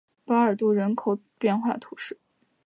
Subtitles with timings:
[0.25, 2.17] 巴尔杜人口变化图示